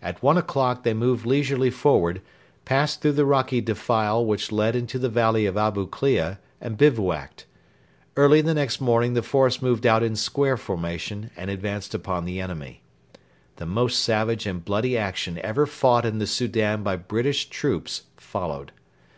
[0.00, 2.22] At one o'clock they moved leisurely forward,
[2.64, 7.44] passed through the rocky defile which led into the valley of Abu Klea and bivouacked.
[8.16, 12.40] Early the next morning the force moved out in square formation and advanced upon the
[12.40, 12.82] enemy.
[13.56, 18.72] The most savage and bloody action ever fought in the Soudan by British troops followed.